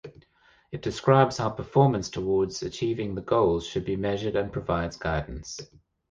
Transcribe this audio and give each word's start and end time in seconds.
It 0.71 0.81
describes 0.81 1.37
how 1.37 1.51
performance 1.51 2.09
towards 2.09 2.63
achieving 2.63 3.13
the 3.13 3.21
goals 3.21 3.67
should 3.67 3.85
be 3.85 3.95
measured 3.95 4.35
and 4.35 4.51
provides 4.51 4.97
guidance. 4.97 5.59